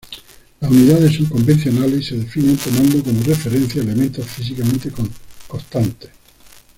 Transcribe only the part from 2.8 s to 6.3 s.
como referencia elementos físicamente constantes.